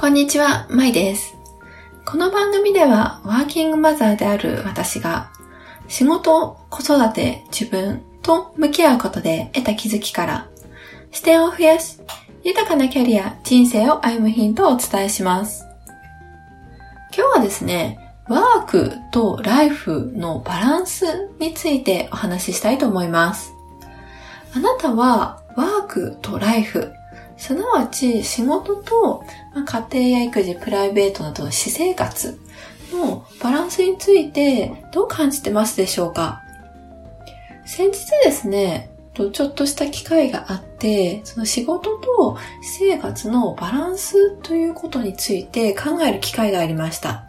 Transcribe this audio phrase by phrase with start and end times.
[0.00, 1.36] こんにちは、まいです。
[2.06, 5.30] この番組では、ワーキングマザーである私が、
[5.88, 10.48] 仕事、子育て、自分と向き合うことで得た気づきから、
[11.12, 11.98] 視点を増やし、
[12.42, 15.66] 豊かなキャリア、人生を歩むヒントをお伝えします。
[17.14, 23.52] 今日はですね、ワークとライフのバランスについてお話ししたいと思います。
[24.56, 26.90] あなたはワークとライフ
[27.40, 32.38] すなわち仕事と、ま、家庭や育児、プライベートなどの私生活
[32.92, 36.42] のバランスについてどう感じてますでしょうか？
[37.64, 47.24] 先日ですね、ちょっとした機会があって、その仕事と私生活のバランスということについて考える機会がありました。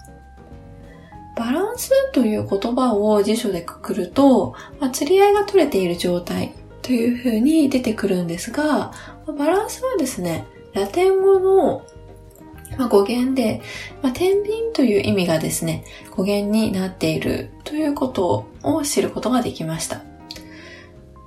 [1.38, 8.92] バランスという言葉を辞書でくくると、まあ、釣り合いが取れている状態というふうに出てくるんですが、
[9.38, 11.84] バランスはですね、ラテン語の
[12.90, 13.62] 語源で、
[14.02, 15.84] まあ、天秤という意味がですね、
[16.16, 20.02] 語源になっているということを知ることができました。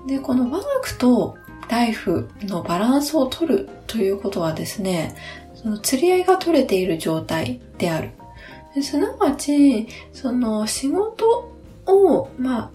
[0.06, 1.36] で、このワークと
[1.68, 5.14] ライフのバランスを取るということはですね、
[5.54, 8.10] その釣り合いが取れている状態である。
[8.82, 11.50] すなわち、その仕事
[11.86, 12.70] を、まあ、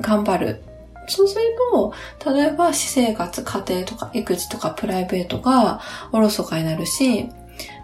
[0.00, 0.62] 頑張る
[1.08, 1.42] そうする
[1.72, 1.92] と、
[2.32, 5.80] 例えば私生活、家庭とか育児とかプライベートが
[6.12, 7.28] おろそかになるし、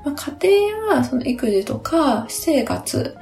[0.04, 3.16] まあ、家庭やその育児とか私生活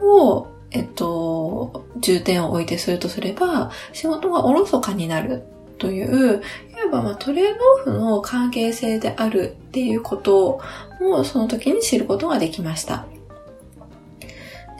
[0.00, 5.42] を、えっと、重点を置いてするとすれば、仕事がおろそかになる
[5.78, 10.60] という、いわばまあトレードオフの関係性であるっていうこと
[11.00, 13.06] をその時に知ることができました。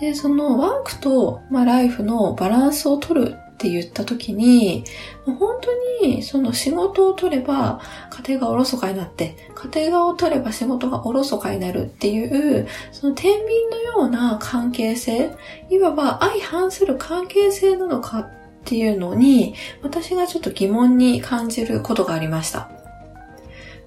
[0.01, 4.85] で、そのワークと、まあ、ライフのバランスを取るって言った時に、
[5.27, 7.83] 本当にその仕事を取れば
[8.25, 9.37] 家庭がおろそかになって、
[9.75, 15.37] 家庭を取れば仕事がおろそかになるっていう、その天秤のような関係性、
[15.69, 18.31] いわば相反する関係性なのかっ
[18.65, 22.71] ていうのに、私がちょっと疑問に感じることがありました。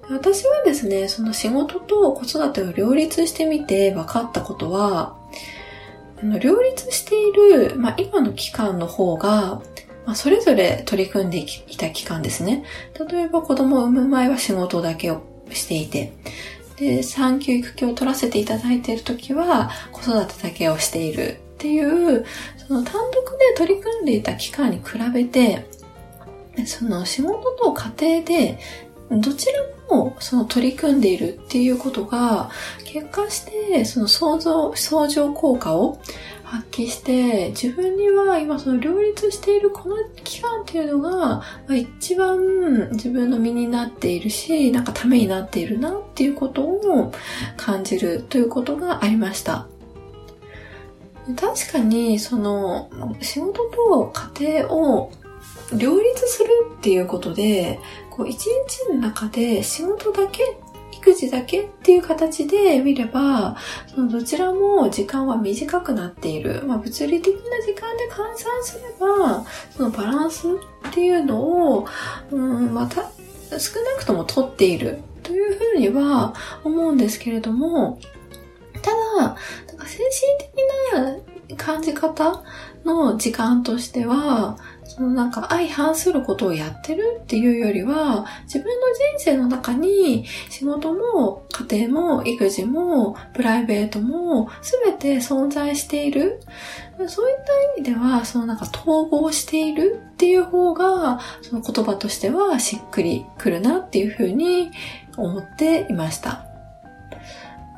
[0.08, 5.16] 私はですね、その仕事と子育てを両立してみて分かったことは、
[6.24, 9.60] あの両立している、まあ、今の期間の方が、
[10.06, 12.64] まあ、それぞれ取り組んでいた期間ですね。
[13.10, 16.14] 例えば子供を産む前は仕事だけをしていて、
[16.76, 22.24] で、産休育休を取らせていただいている時は子育てだけをしているっていう、
[22.66, 25.66] その単独で取り組んでいた期間に比べて、
[26.66, 28.58] その仕事と家庭で
[29.10, 32.50] どちらもその取り組んでいるっていうことが
[32.84, 36.00] 結果してその相乗相乗効果を
[36.44, 47.12] 発揮して自分には今その両立しているこの期間っていうのが一番自分の身になっているしなんかためになっているなっていうことを
[47.56, 49.66] 感じるということがありました。
[51.36, 52.90] 確かにその
[53.22, 55.12] 仕事と家庭を
[55.72, 57.80] 両立するっていうことで、
[58.14, 60.56] こう一日の中で仕事だけ
[60.92, 63.56] 育児だけっていう形で見れば、
[63.92, 66.62] そのどちらも時間は短くなっている。
[66.64, 69.44] まあ、物理的な時間で換算すれば、
[69.76, 70.50] そのバランスっ
[70.92, 71.40] ていうの
[71.76, 71.86] を、
[72.30, 73.02] うん、また
[73.58, 77.98] 少なくとも取っているというふうには思うんですけれども、
[78.80, 79.36] ただ、
[79.86, 82.42] 精神的な感じ方
[82.84, 96.40] の時間としては、そのなんか相反することをやってるっていうよりは、自分の人生の中に仕事も家庭も育児もプライベートも全て存在している。
[97.08, 97.36] そういっ
[97.76, 104.70] た意味では、そのなんか統合しているっていう方が、その言葉としてはしっくりくるなっていうふうに
[105.16, 106.46] 思っていました。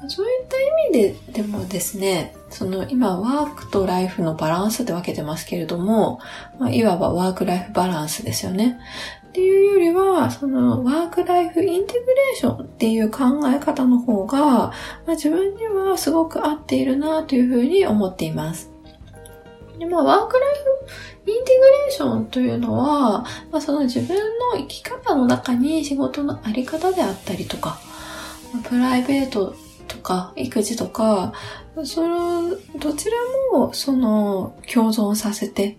[0.08, 6.20] そういった意味ででもですね、その今ワークとライフのバランスで分けてますけれども、
[6.58, 8.78] まあ、いわばワークライフバランスですよね。
[9.28, 14.72] っていうよりは、そのワークライフインテグレーションっていう考え方の方が、ま
[15.08, 18.70] あ、自分にはすごく合っているなというふうに思っています。
[19.78, 20.54] でまあ、ワークライ
[21.26, 27.78] フインテグレーションというのは、まあ、その自分の生き方の中に仕事のあり方であったりとか、
[28.64, 29.54] プライベート
[29.88, 31.34] とか育児とか、
[31.84, 33.16] その、どちら
[33.52, 35.76] もその共存させて、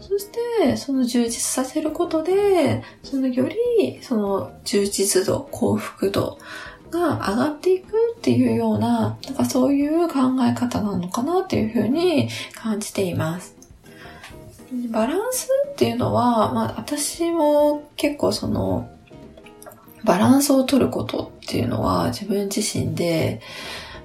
[0.00, 0.28] そし
[0.60, 6.38] てその充実させることで、そのよりその充実度、幸福度
[6.90, 13.54] が上がっていくっていうような、なんかそういう考え方なのかなっていうふうに感じています。
[14.90, 18.88] バランスっていうのは、まあ私も結構その
[20.04, 23.40] バランスを取ることっていうのは自分自身で、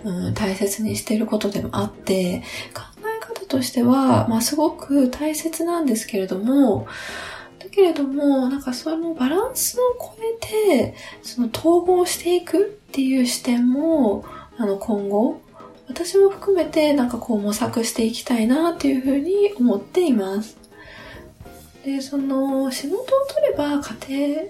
[0.03, 2.43] うん、大切にしていることでもあって、
[2.73, 6.87] 考え方としては、まあすごく大切なんですけれども、
[7.59, 14.23] だけれども、なんかそのバランスを超えて、その統合していくっていう視点も、
[14.57, 15.41] あの今後、
[15.87, 20.57] 私も含めてなんかこう模索していきたいなっていうふうに思っています。
[21.83, 24.43] で、その仕事を取れば家庭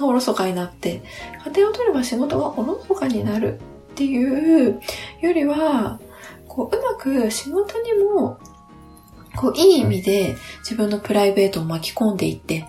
[0.00, 1.02] がおろそかになって、
[1.46, 3.60] 家庭を取れば仕事がおろそかになる
[3.94, 4.80] っていう
[5.20, 6.00] よりは、
[6.48, 8.38] こう、うまく仕事にも、
[9.36, 12.66] こう、いい意味で自分のプライベートを巻き込んでいって、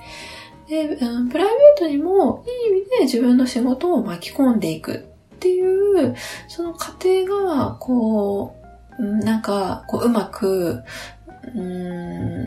[0.68, 6.16] で、うん、プライベートにもいい意味で自分の仕事を巻き込んでいくっていう、
[6.48, 8.56] その過程が、こ
[9.00, 10.83] う、なんか、こう、うまく、
[11.56, 12.44] うん、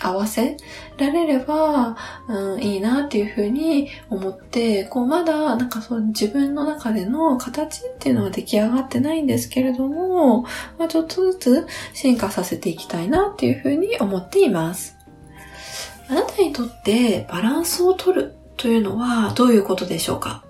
[0.00, 0.56] 合わせ
[0.96, 1.96] られれば、
[2.28, 10.42] うん、いいなっていうふうに思って、こうまだなんかそう自分の中での形っていうのは出来上がってないんですけれども、
[10.78, 14.96] まあ、ちょっとずつ進化させていきたいなっていうふうに思っています。
[16.08, 20.42] あなたにとってバランスを取るというのはどういうことでしょうか？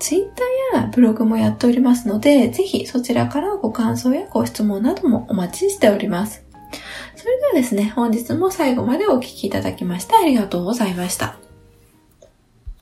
[0.00, 0.22] ツイッ
[0.72, 6.44] ターやブログもやっておりますので、ぜひそちらからご感想やご質問などもお待ちしております。
[7.28, 11.47] それではですね、本日も最後までお聴きいただきましてありがとうございました。